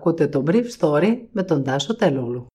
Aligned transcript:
Ακούτε 0.00 0.26
το 0.26 0.44
Brief 0.46 0.64
Story 0.78 1.16
με 1.32 1.42
τον 1.42 1.64
Τάσο 1.64 1.96
Τελούλου. 1.96 2.46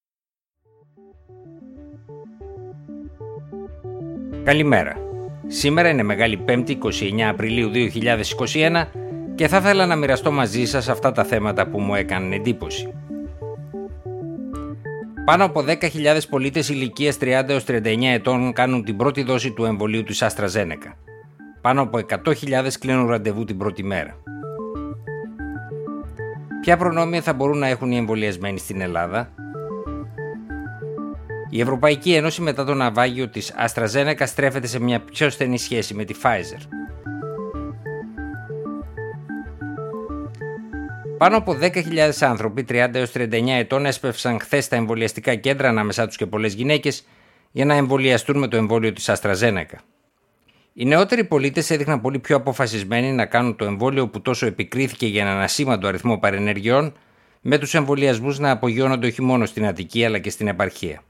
Καλημέρα. 4.43 4.97
Σήμερα 5.47 5.89
είναι 5.89 6.03
Μεγάλη 6.03 6.37
Πέμπτη 6.37 6.77
29 6.83 7.21
Απριλίου 7.29 7.71
2021 7.73 8.85
και 9.35 9.47
θα 9.47 9.57
ήθελα 9.57 9.85
να 9.85 9.95
μοιραστώ 9.95 10.31
μαζί 10.31 10.65
σας 10.65 10.89
αυτά 10.89 11.11
τα 11.11 11.23
θέματα 11.23 11.67
που 11.67 11.79
μου 11.79 11.95
έκαναν 11.95 12.31
εντύπωση. 12.31 12.93
Πάνω 15.25 15.45
από 15.45 15.63
10.000 15.67 16.19
πολίτες 16.29 16.69
ηλικίας 16.69 17.17
30 17.21 17.43
έως 17.47 17.63
39 17.67 17.81
ετών 18.13 18.53
κάνουν 18.53 18.83
την 18.83 18.97
πρώτη 18.97 19.23
δόση 19.23 19.51
του 19.51 19.65
εμβολίου 19.65 20.03
της 20.03 20.23
AstraZeneca. 20.23 20.93
Πάνω 21.61 21.81
από 21.81 21.99
100.000 22.25 22.67
κλείνουν 22.79 23.07
ραντεβού 23.07 23.43
την 23.43 23.57
πρώτη 23.57 23.83
μέρα. 23.83 24.17
Ποια 26.65 26.77
προνόμια 26.77 27.21
θα 27.21 27.33
μπορούν 27.33 27.57
να 27.57 27.67
έχουν 27.67 27.91
οι 27.91 27.97
εμβολιασμένοι 27.97 28.59
στην 28.59 28.81
Ελλάδα; 28.81 29.29
Η 31.49 31.61
Ευρωπαϊκή 31.61 32.13
Ένωση 32.13 32.41
μετά 32.41 32.63
το 32.65 32.73
ναυάγιο 32.73 33.29
της 33.29 33.53
AstraZeneca 33.67 34.23
στρέφεται 34.25 34.67
σε 34.67 34.79
μια 34.79 34.99
πιο 34.99 35.29
στενή 35.29 35.57
σχέση 35.57 35.93
με 35.93 36.03
τη 36.05 36.15
Pfizer. 36.23 36.61
Πάνω 41.17 41.37
από 41.37 41.57
10.000 41.61 42.11
άνθρωποι 42.19 42.65
30 42.69 42.89
έως 42.93 43.11
39 43.13 43.29
ετών 43.47 43.85
έσπευσαν 43.85 44.39
χθες 44.39 44.63
στα 44.65 44.75
εμβολιαστικά 44.75 45.35
κέντρα 45.35 45.69
ανάμεσά 45.69 46.07
τους 46.07 46.15
και 46.15 46.25
πολλές 46.25 46.53
γυναίκες 46.53 47.05
για 47.51 47.65
να 47.65 47.75
εμβολιαστούν 47.75 48.37
με 48.37 48.47
το 48.47 48.57
εμβόλιο 48.57 48.93
της 48.93 49.09
AstraZeneca. 49.09 49.77
Οι 50.77 50.85
νεότεροι 50.85 51.23
πολίτες 51.23 51.69
έδειχναν 51.69 52.01
πολύ 52.01 52.19
πιο 52.19 52.35
αποφασισμένοι 52.35 53.11
να 53.11 53.25
κάνουν 53.25 53.55
το 53.55 53.65
εμβόλιο 53.65 54.07
που 54.07 54.21
τόσο 54.21 54.45
επικρίθηκε 54.45 55.07
για 55.07 55.21
έναν 55.21 55.41
ασήμαντο 55.41 55.87
αριθμό 55.87 56.17
παρενεργειών, 56.17 56.93
με 57.41 57.57
τους 57.57 57.73
εμβολιασμούς 57.73 58.39
να 58.39 58.51
απογειώνονται 58.51 59.07
όχι 59.07 59.21
μόνο 59.21 59.45
στην 59.45 59.65
Αττική 59.65 60.05
αλλά 60.05 60.19
και 60.19 60.29
στην 60.29 60.47
επαρχία. 60.47 61.03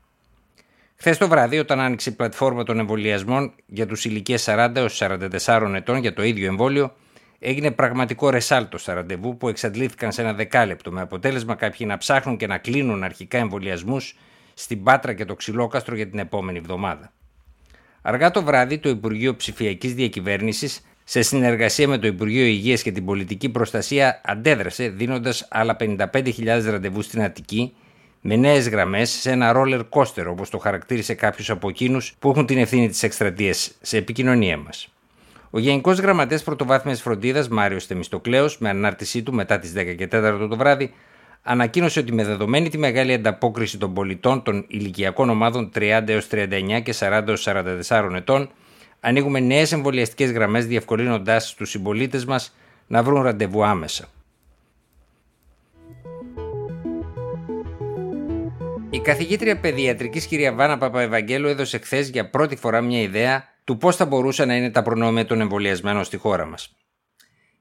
Χθες 0.96 1.18
το 1.18 1.28
βράδυ, 1.28 1.60
όταν 1.60 1.80
άνοιξε 1.80 2.10
η 2.10 2.14
πλατφόρμα 2.14 2.64
των 2.64 2.80
εμβολιασμών 2.80 3.54
για 3.66 3.86
τους 3.86 4.06
ηλικίες 4.06 4.46
40 4.50 4.72
έως 4.76 5.02
44 5.46 5.74
ετών 5.76 5.98
για 5.98 6.14
το 6.14 6.24
ίδιο 6.24 6.48
εμβόλιο, 6.48 6.96
έγινε 7.40 7.72
πραγματικό 7.72 8.30
ρεσάλτο 8.30 8.78
στα 8.78 8.94
ραντεβού 8.94 9.38
που 9.38 9.50
εξαντλήθηκαν 9.50 10.12
σε 10.12 10.22
ένα 10.22 10.34
δεκάλεπτο, 10.34 10.92
με 10.92 11.02
αποτέλεσμα 11.02 11.56
κάποιοι 11.56 11.88
να 11.90 11.98
ψάχνουν 11.98 12.38
και 12.38 12.48
να 12.48 12.58
κλείνουν 12.58 13.04
αρχικά 13.04 13.38
εμβολιασμούς 13.38 14.18
στην 14.54 14.84
Πάτρα 14.84 15.14
και 15.14 15.26
το 15.26 15.36
Ξυλόκαστρο 15.36 15.96
για 15.96 16.08
την 16.08 16.20
επόμενη 16.20 16.58
εβδομάδα. 16.58 17.12
Αργά 18.08 18.32
το 18.32 18.44
βράδυ, 18.44 18.78
το 18.78 18.90
Υπουργείο 18.90 19.36
Ψηφιακής 19.36 19.94
Διακυβέρνησης, 19.94 20.82
σε 21.04 21.22
συνεργασία 21.22 21.88
με 21.88 21.98
το 21.98 22.08
Υπουργείο 22.08 22.46
Υγείας 22.46 22.82
και 22.82 22.92
την 22.92 23.06
Πολιτική 23.06 23.50
Προστασία, 23.50 24.22
αντέδρασε 24.26 24.90
δίνοντας 24.90 25.48
άλλα 25.50 25.76
55.000 25.80 26.70
ραντεβού 26.70 27.02
στην 27.02 27.24
Αττική 27.24 27.74
με 28.22 28.36
νέες 28.36 28.70
γραμμές 28.70 29.10
σε 29.10 29.32
ένα 29.32 29.54
roller 29.56 29.82
coaster, 29.90 30.26
όπως 30.28 30.50
το 30.50 30.58
χαρακτήρισε 30.58 31.14
κάποιος 31.14 31.50
από 31.50 31.70
εκείνους 31.70 32.14
που 32.20 32.30
έχουν 32.30 32.46
την 32.46 32.58
ευθύνη 32.58 32.90
της 32.90 33.04
εκστρατείας 33.04 33.72
σε 33.82 33.98
επικοινωνία 33.98 34.58
μας. 34.58 34.94
Ο 35.50 35.60
Γενικός 35.60 36.00
Γραμματέας 36.00 36.44
Πρωτοβάθμιας 36.44 37.02
Φροντίδας, 37.02 37.48
Μάριος 37.48 37.86
Θεμιστοκλέος, 37.86 38.58
με 38.58 38.70
ανάρτησή 38.70 39.24
του 39.24 39.34
μετά 39.34 39.60
τις 39.60 39.74
10 39.74 39.94
και 39.94 40.08
4 40.08 40.48
το 40.50 40.58
βράδυ, 40.58 40.94
ανακοίνωσε 41.48 42.00
ότι 42.00 42.14
με 42.14 42.24
δεδομένη 42.24 42.70
τη 42.70 42.78
μεγάλη 42.78 43.14
ανταπόκριση 43.14 43.78
των 43.78 43.94
πολιτών 43.94 44.44
των 44.44 44.66
ηλικιακών 44.68 45.30
ομάδων 45.30 45.72
30 45.76 46.04
έως 46.06 46.28
39 46.32 46.82
και 46.84 46.94
40 47.00 47.24
έως 47.28 47.48
44 47.90 48.14
ετών, 48.16 48.50
ανοίγουμε 49.00 49.40
νέες 49.40 49.72
εμβολιαστικές 49.72 50.32
γραμμές 50.32 50.66
διευκολύνοντάς 50.66 51.54
τους 51.54 51.70
συμπολίτες 51.70 52.26
μας 52.26 52.56
να 52.88 53.04
βρουν 53.04 53.22
ραντεβού 53.22 53.66
άμεσα. 53.66 54.08
Η 58.90 59.00
καθηγήτρια 59.00 59.60
παιδιατρικής 59.60 60.26
κυρία 60.26 60.54
Βάνα 60.54 60.78
Παπαευαγγέλου 60.78 61.48
έδωσε 61.48 61.78
χθες 61.78 62.10
για 62.10 62.30
πρώτη 62.30 62.56
φορά 62.56 62.82
μια 62.82 63.02
ιδέα 63.02 63.44
του 63.64 63.78
πώς 63.78 63.96
θα 63.96 64.06
μπορούσαν 64.06 64.48
να 64.48 64.56
είναι 64.56 64.72
τα 64.72 64.82
προνόμια 64.82 65.26
των 65.26 65.42
εμβολιασμένων 65.42 66.04
στη 66.04 66.18
χώρα 66.18 66.46
μας. 66.46 66.76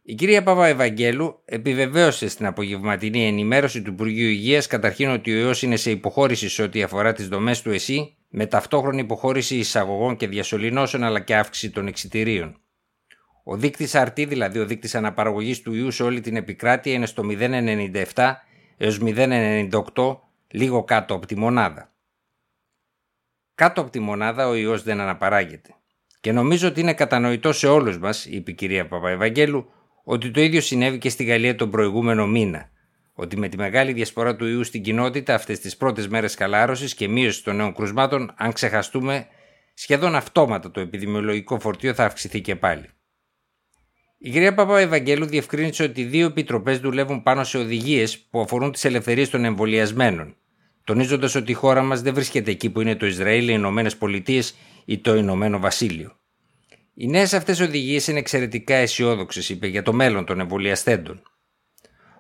Η 0.06 0.14
κυρία 0.14 0.42
Παπα 0.42 0.66
Ευαγγέλου 0.66 1.40
επιβεβαίωσε 1.44 2.28
στην 2.28 2.46
απογευματινή 2.46 3.26
ενημέρωση 3.26 3.82
του 3.82 3.90
Υπουργείου 3.90 4.28
Υγείας 4.28 4.66
καταρχήν 4.66 5.10
ότι 5.10 5.32
ο 5.32 5.38
ιός 5.38 5.62
είναι 5.62 5.76
σε 5.76 5.90
υποχώρηση 5.90 6.48
σε 6.48 6.62
ό,τι 6.62 6.82
αφορά 6.82 7.12
τις 7.12 7.28
δομές 7.28 7.62
του 7.62 7.70
ΕΣΥ, 7.70 8.16
με 8.28 8.46
ταυτόχρονη 8.46 9.00
υποχώρηση 9.00 9.56
εισαγωγών 9.56 10.16
και 10.16 10.28
διασωληνώσεων 10.28 11.04
αλλά 11.04 11.20
και 11.20 11.36
αύξηση 11.36 11.70
των 11.70 11.86
εξιτηρίων. 11.86 12.60
Ο 13.44 13.56
δείκτης 13.56 13.92
RT, 13.94 14.28
δηλαδή 14.28 14.58
ο 14.58 14.66
δείκτης 14.66 14.94
αναπαραγωγής 14.94 15.62
του 15.62 15.74
ιού 15.74 15.90
σε 15.90 16.02
όλη 16.02 16.20
την 16.20 16.36
επικράτεια, 16.36 16.92
είναι 16.92 17.06
στο 17.06 17.22
0,97 17.26 18.32
έως 18.76 18.98
0,98, 19.02 20.16
λίγο 20.48 20.84
κάτω 20.84 21.14
από 21.14 21.26
τη 21.26 21.36
μονάδα. 21.36 21.92
Κάτω 23.54 23.80
από 23.80 23.90
τη 23.90 24.00
μονάδα 24.00 24.48
ο 24.48 24.54
ιός 24.54 24.82
δεν 24.82 25.00
αναπαράγεται. 25.00 25.74
Και 26.20 26.32
νομίζω 26.32 26.68
ότι 26.68 26.80
είναι 26.80 26.94
κατανοητό 26.94 27.52
σε 27.52 27.66
όλους 27.66 27.98
μας, 27.98 28.26
είπε 28.26 28.50
η 28.50 28.54
κυρία 28.54 28.88
Παπαευαγγέλου, 28.88 29.68
ότι 30.04 30.30
το 30.30 30.40
ίδιο 30.40 30.60
συνέβη 30.60 30.98
και 30.98 31.08
στη 31.08 31.24
Γαλλία 31.24 31.54
τον 31.54 31.70
προηγούμενο 31.70 32.26
μήνα. 32.26 32.70
Ότι 33.12 33.36
με 33.36 33.48
τη 33.48 33.56
μεγάλη 33.56 33.92
διασπορά 33.92 34.36
του 34.36 34.46
ιού 34.46 34.64
στην 34.64 34.82
κοινότητα 34.82 35.34
αυτές 35.34 35.60
τις 35.60 35.76
πρώτες 35.76 36.08
μέρες 36.08 36.34
χαλάρωση 36.34 36.94
και 36.94 37.08
μείωση 37.08 37.44
των 37.44 37.56
νέων 37.56 37.74
κρουσμάτων, 37.74 38.34
αν 38.36 38.52
ξεχαστούμε, 38.52 39.26
σχεδόν 39.74 40.14
αυτόματα 40.14 40.70
το 40.70 40.80
επιδημιολογικό 40.80 41.60
φορτίο 41.60 41.94
θα 41.94 42.04
αυξηθεί 42.04 42.40
και 42.40 42.56
πάλι. 42.56 42.88
Η 44.18 44.30
κυρία 44.30 44.54
Παπα 44.54 44.78
Ευαγγέλου 44.78 45.26
διευκρίνησε 45.26 45.82
ότι 45.82 46.04
δύο 46.04 46.26
επιτροπές 46.26 46.78
δουλεύουν 46.78 47.22
πάνω 47.22 47.44
σε 47.44 47.58
οδηγίες 47.58 48.18
που 48.18 48.40
αφορούν 48.40 48.72
τις 48.72 48.84
ελευθερίες 48.84 49.30
των 49.30 49.44
εμβολιασμένων, 49.44 50.36
τονίζοντας 50.84 51.34
ότι 51.34 51.50
η 51.50 51.54
χώρα 51.54 51.82
μας 51.82 52.02
δεν 52.02 52.14
βρίσκεται 52.14 52.50
εκεί 52.50 52.70
που 52.70 52.80
είναι 52.80 52.96
το 52.96 53.06
Ισραήλ, 53.06 53.48
οι 53.48 53.54
Ηνωμένες 53.54 53.96
Πολιτείες 53.96 54.56
ή 54.84 54.98
το 54.98 55.14
Ηνωμένο 55.14 55.58
Βασίλειο. 55.58 56.18
Οι 56.94 57.06
νέες 57.06 57.32
αυτές 57.32 57.60
οδηγίες 57.60 58.06
είναι 58.06 58.18
εξαιρετικά 58.18 58.74
αισιόδοξες, 58.74 59.48
είπε, 59.48 59.66
για 59.66 59.82
το 59.82 59.92
μέλλον 59.92 60.24
των 60.24 60.40
εμβολιαστέντων. 60.40 61.22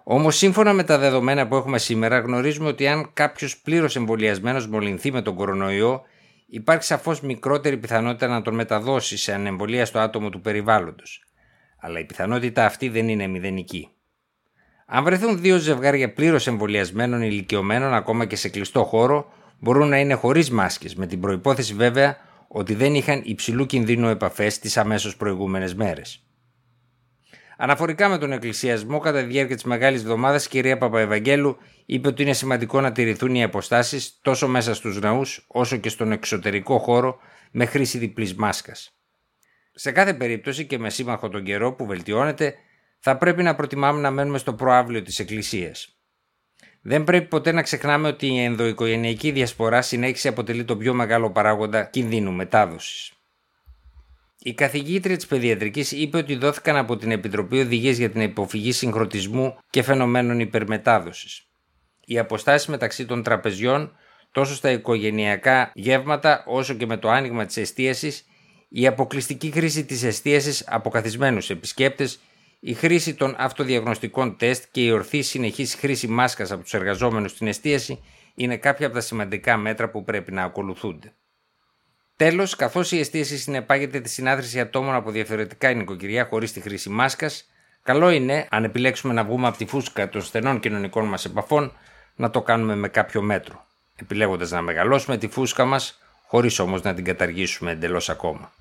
Όμως, 0.04 0.36
σύμφωνα 0.36 0.72
με 0.72 0.84
τα 0.84 0.98
δεδομένα 0.98 1.48
που 1.48 1.56
έχουμε 1.56 1.78
σήμερα, 1.78 2.18
γνωρίζουμε 2.18 2.68
ότι 2.68 2.86
αν 2.86 3.10
κάποιος 3.12 3.58
πλήρως 3.58 3.96
εμβολιασμένος 3.96 4.66
μολυνθεί 4.66 5.12
με 5.12 5.22
τον 5.22 5.34
κορονοϊό, 5.34 6.02
υπάρχει 6.46 6.84
σαφώς 6.84 7.20
μικρότερη 7.20 7.76
πιθανότητα 7.76 8.26
να 8.26 8.42
τον 8.42 8.54
μεταδώσει 8.54 9.16
σε 9.16 9.34
ανεμβολία 9.34 9.84
στο 9.86 9.98
άτομο 9.98 10.30
του 10.30 10.40
περιβάλλοντος. 10.40 11.24
Αλλά 11.80 11.98
η 11.98 12.04
πιθανότητα 12.04 12.64
αυτή 12.64 12.88
δεν 12.88 13.08
είναι 13.08 13.26
μηδενική. 13.26 13.88
Αν 14.86 15.04
βρεθούν 15.04 15.40
δύο 15.40 15.56
ζευγάρια 15.56 16.12
πλήρως 16.12 16.46
εμβολιασμένων 16.46 17.22
ηλικιωμένων 17.22 17.94
ακόμα 17.94 18.24
και 18.24 18.36
σε 18.36 18.48
κλειστό 18.48 18.84
χώρο, 18.84 19.32
μπορούν 19.58 19.88
να 19.88 19.98
είναι 19.98 20.14
χωρίς 20.14 20.50
μάσκες, 20.50 20.94
με 20.94 21.06
την 21.06 21.20
προπόθεση 21.20 21.74
βέβαια 21.74 22.16
ότι 22.48 22.74
δεν 22.74 22.94
είχαν 22.94 23.22
υψηλού 23.24 23.66
κινδύνου 23.66 24.08
επαφές 24.08 24.58
τις 24.58 24.76
αμέσως 24.76 25.16
προηγούμενες 25.16 25.74
μέρες. 25.74 26.24
Αναφορικά 27.56 28.08
με 28.08 28.18
τον 28.18 28.32
εκκλησιασμό, 28.32 28.98
κατά 28.98 29.20
τη 29.20 29.26
διάρκεια 29.26 29.54
της 29.54 29.64
Μεγάλης 29.64 30.00
Εβδομάδας, 30.00 30.46
η 30.46 30.48
κυρία 30.48 30.78
Παπαευαγγέλου 30.78 31.56
είπε 31.86 32.08
ότι 32.08 32.22
είναι 32.22 32.32
σημαντικό 32.32 32.80
να 32.80 32.92
τηρηθούν 32.92 33.34
οι 33.34 33.42
αποστάσεις 33.42 34.18
τόσο 34.22 34.48
μέσα 34.48 34.74
στους 34.74 35.00
ναούς 35.00 35.44
όσο 35.48 35.76
και 35.76 35.88
στον 35.88 36.12
εξωτερικό 36.12 36.78
χώρο 36.78 37.18
με 37.50 37.64
χρήση 37.64 37.98
διπλής 37.98 38.34
μάσκας. 38.34 38.98
Σε 39.74 39.92
κάθε 39.92 40.14
περίπτωση 40.14 40.66
και 40.66 40.78
με 40.78 40.90
σύμμαχο 40.90 41.28
τον 41.28 41.44
καιρό 41.44 41.72
που 41.72 41.86
βελτιώνεται, 41.86 42.54
θα 42.98 43.16
πρέπει 43.16 43.42
να 43.42 43.54
προτιμάμε 43.54 44.00
να 44.00 44.10
μένουμε 44.10 44.38
στο 44.38 44.54
προάβλιο 44.54 45.02
της 45.02 45.18
Εκκλησίας. 45.18 45.98
Δεν 46.86 47.04
πρέπει 47.04 47.26
ποτέ 47.26 47.52
να 47.52 47.62
ξεχνάμε 47.62 48.08
ότι 48.08 48.26
η 48.26 48.44
ενδοοικογενειακή 48.44 49.30
διασπορά 49.30 49.82
συνέχιση 49.82 50.28
αποτελεί 50.28 50.64
το 50.64 50.76
πιο 50.76 50.94
μεγάλο 50.94 51.30
παράγοντα 51.30 51.84
κινδύνου 51.84 52.32
μετάδοσης. 52.32 53.12
Η 54.38 54.54
καθηγήτρια 54.54 55.16
της 55.16 55.26
παιδιατρικής 55.26 55.92
είπε 55.92 56.16
ότι 56.16 56.36
δόθηκαν 56.36 56.76
από 56.76 56.96
την 56.96 57.10
Επιτροπή 57.10 57.60
Οδηγίες 57.60 57.98
για 57.98 58.10
την 58.10 58.20
Υποφυγή 58.20 58.72
Συγχρονισμού 58.72 59.56
και 59.70 59.82
Φαινομένων 59.82 60.40
Υπερμετάδοσης. 60.40 61.46
Οι 62.04 62.18
αποστάσεις 62.18 62.68
μεταξύ 62.68 63.06
των 63.06 63.22
τραπεζιών, 63.22 63.92
τόσο 64.32 64.54
στα 64.54 64.70
οικογενειακά 64.70 65.70
γεύματα 65.74 66.44
όσο 66.46 66.74
και 66.74 66.86
με 66.86 66.96
το 66.96 67.08
άνοιγμα 67.10 67.46
της 67.46 67.56
εστίασης, 67.56 68.24
η 68.68 68.86
αποκλειστική 68.86 69.50
χρήση 69.50 69.84
της 69.84 70.02
εστίασης 70.02 70.64
από 70.66 70.90
καθισμένους 70.90 71.50
επισκέπτες 71.50 72.20
η 72.66 72.74
χρήση 72.74 73.14
των 73.14 73.34
αυτοδιαγνωστικών 73.38 74.36
τεστ 74.36 74.64
και 74.70 74.84
η 74.84 74.90
ορθή 74.90 75.22
συνεχής 75.22 75.74
χρήση 75.74 76.08
μάσκας 76.08 76.50
από 76.50 76.62
τους 76.62 76.74
εργαζόμενους 76.74 77.30
στην 77.30 77.46
εστίαση 77.46 78.04
είναι 78.34 78.56
κάποια 78.56 78.86
από 78.86 78.94
τα 78.94 79.00
σημαντικά 79.00 79.56
μέτρα 79.56 79.90
που 79.90 80.04
πρέπει 80.04 80.32
να 80.32 80.42
ακολουθούνται. 80.42 81.12
Τέλος, 82.16 82.56
καθώς 82.56 82.92
η 82.92 82.98
εστίαση 82.98 83.38
συνεπάγεται 83.38 84.00
τη 84.00 84.08
συνάθρηση 84.08 84.60
ατόμων 84.60 84.94
από 84.94 85.10
διαφορετικά 85.10 85.72
νοικοκυριά 85.72 86.24
χωρίς 86.24 86.52
τη 86.52 86.60
χρήση 86.60 86.88
μάσκας, 86.88 87.50
καλό 87.82 88.10
είναι, 88.10 88.46
αν 88.50 88.64
επιλέξουμε 88.64 89.12
να 89.12 89.24
βγούμε 89.24 89.46
από 89.46 89.56
τη 89.56 89.66
φούσκα 89.66 90.08
των 90.08 90.22
στενών 90.22 90.60
κοινωνικών 90.60 91.04
μας 91.04 91.24
επαφών, 91.24 91.72
να 92.16 92.30
το 92.30 92.42
κάνουμε 92.42 92.74
με 92.74 92.88
κάποιο 92.88 93.22
μέτρο, 93.22 93.66
επιλέγοντας 93.96 94.50
να 94.50 94.60
μεγαλώσουμε 94.60 95.16
τη 95.16 95.28
φούσκα 95.28 95.64
μας, 95.64 95.98
χωρίς 96.26 96.58
όμως 96.58 96.82
να 96.82 96.94
την 96.94 97.04
καταργήσουμε 97.04 97.70
εντελώς 97.70 98.08
ακόμα. 98.08 98.52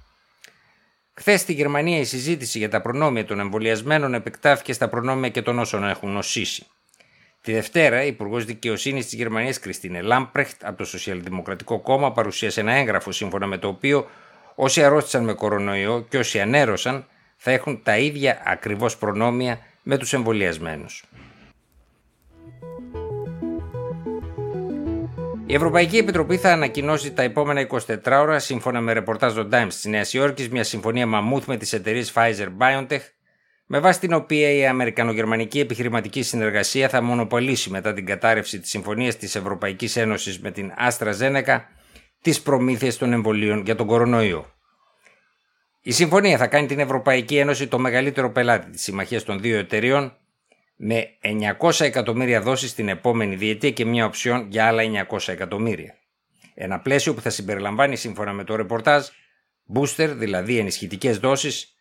Χθες 1.16 1.42
στη 1.42 1.54
Γερμανία 1.54 2.00
η 2.00 2.04
συζήτηση 2.04 2.58
για 2.58 2.70
τα 2.70 2.82
προνόμια 2.82 3.26
των 3.26 3.40
εμβολιασμένων 3.40 4.14
επεκτάθηκε 4.14 4.74
στα 4.74 4.90
προνόμια 4.90 5.30
και 5.30 5.42
των 5.42 5.60
όσων 5.60 5.84
έχουν 5.84 6.12
νοσήσει. 6.12 6.66
Τη 7.42 7.54
Δευτέρα, 7.54 8.04
η 8.04 8.08
Υπουργός 8.08 8.46
Δικαιοσύνης 8.46 9.06
της 9.06 9.14
Γερμανίας, 9.14 9.60
Κριστίνε 9.60 10.02
Λάμπρεχτ, 10.02 10.66
από 10.66 10.78
το 10.78 10.86
Σοσιαλδημοκρατικό 10.86 11.80
Κόμμα, 11.80 12.12
παρουσίασε 12.12 12.60
ένα 12.60 12.74
έγγραφο 12.74 13.12
σύμφωνα 13.12 13.48
με 13.48 13.58
το 13.58 13.68
οποίο 13.68 14.10
όσοι 14.56 14.84
αρρώστησαν 14.84 15.24
με 15.24 15.34
κορονοϊό 15.34 16.06
και 16.10 16.18
όσοι 16.18 16.40
ανέρωσαν 16.40 17.06
θα 17.38 17.52
έχουν 17.52 17.84
τα 17.84 17.98
ίδια 17.98 18.42
ακριβώς 18.46 18.98
προνόμια 18.98 19.60
με 19.84 19.98
τους 19.98 20.14
εμβολιασμένους. 20.14 21.04
Η 25.54 25.56
Ευρωπαϊκή 25.56 25.98
Επιτροπή 25.98 26.38
θα 26.38 26.52
ανακοινώσει 26.52 27.12
τα 27.12 27.22
επόμενα 27.22 27.68
24 27.70 27.98
ώρα, 28.06 28.40
σύμφωνα 28.40 28.82
με 28.82 28.94
ρεπορτάζ 28.94 29.34
των 29.34 29.50
Times 29.52 29.68
της 29.68 29.86
Νέας 29.86 30.14
Υόρκης, 30.14 30.50
μια 30.50 30.64
συμφωνία 30.64 31.06
μαμούθ 31.06 31.48
με 31.48 31.58
τις 31.58 31.74
εταιρείες 31.74 32.14
Pfizer 32.16 32.48
BioNTech, 32.58 33.00
με 33.66 33.80
βάση 33.80 34.00
την 34.00 34.14
οποία 34.14 34.52
η 34.52 34.68
Αμερικανογερμανική 34.68 35.60
επιχειρηματική 35.60 36.22
συνεργασία 36.22 36.90
θα 36.90 37.02
μονοπολίσει 37.02 37.70
μετά 37.70 37.94
την 37.94 38.06
κατάρρευση 38.06 38.60
της 38.60 38.70
συμφωνίας 38.70 39.18
της 39.18 39.36
Ευρωπαϊκής 39.36 39.96
Ένωσης 39.96 40.40
με 40.40 40.52
την 40.52 40.72
AstraZeneca 40.90 41.60
τις 42.22 42.42
προμήθειες 42.42 42.98
των 42.98 43.14
εμβολίων 43.14 43.62
για 43.66 43.76
τον 43.76 43.88
κορονοϊό. 43.88 44.54
Η 45.82 45.92
συμφωνία 45.92 46.38
θα 46.38 46.48
κάνει 46.48 46.68
την 46.68 46.80
Ευρωπαϊκή 46.80 47.38
Ένωση 47.38 47.68
το 47.68 47.80
μεγαλύτερο 47.80 48.32
πελάτη 48.32 48.72
της 48.72 48.82
συμμαχίας 48.82 49.24
των 49.24 49.40
δύο 49.40 49.58
εταιριών 49.58 50.18
με 50.86 51.08
900 51.60 51.80
εκατομμύρια 51.80 52.42
δόσεις 52.42 52.74
την 52.74 52.90
επόμενη 52.90 53.36
διετία 53.36 53.72
και 53.72 53.86
μια 53.86 54.06
οψιόν 54.06 54.48
για 54.50 54.68
άλλα 54.68 55.08
900 55.10 55.18
εκατομμύρια. 55.28 55.96
Ένα 56.54 56.80
πλαίσιο 56.80 57.14
που 57.14 57.22
θα 57.22 57.30
συμπεριλαμβάνει 57.30 57.96
σύμφωνα 57.96 58.34
με 58.34 58.44
το 58.44 58.56
ρεπορτάζ 58.56 59.08
booster, 59.76 60.10
δηλαδή 60.16 60.58
ενισχυτικές 60.58 61.18
δόσεις, 61.18 61.76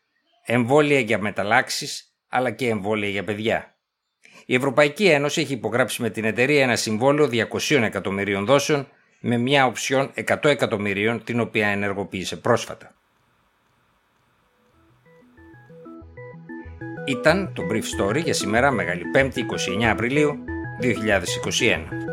εμβόλια 0.45 1.01
για 1.01 1.19
μεταλλάξεις, 1.19 2.17
αλλά 2.29 2.51
και 2.51 2.69
εμβόλια 2.69 3.09
για 3.09 3.25
παιδιά. 3.25 3.77
Η 4.47 4.55
Ευρωπαϊκή 4.55 5.07
Ένωση 5.07 5.41
έχει 5.41 5.53
υπογράψει 5.53 6.03
με 6.03 6.11
την 6.11 6.25
εταιρεία 6.25 6.63
ένα 6.63 6.77
συμβόλαιο 6.77 7.29
200 7.71 7.83
εκατομμυρίων 7.83 8.45
δόσεων 8.45 8.89
με 9.21 9.37
μια 9.37 9.67
οψιόν 9.67 10.13
100 10.27 10.45
εκατομμυρίων 10.45 11.25
την 11.25 11.41
οποία 11.41 11.67
ενεργοποίησε 11.67 12.37
πρόσφατα. 12.37 13.02
Ήταν 17.07 17.53
το 17.55 17.63
Brief 17.71 17.77
Story 18.01 18.23
για 18.23 18.35
σήμερα 18.35 18.71
Μεγάλη 18.71 19.03
5η 19.15 19.39
29 19.83 19.85
Απριλίου 19.85 20.39
2021. 20.81 22.12